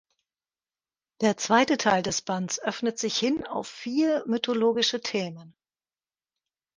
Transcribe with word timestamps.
Der 1.21 1.37
zweite 1.37 1.77
Teil 1.77 2.01
des 2.01 2.23
Bands 2.23 2.59
öffnet 2.59 2.97
sich 2.97 3.15
hin 3.19 3.45
auf 3.45 3.67
vier 3.67 4.23
mythologische 4.25 4.99
Themen. 4.99 5.55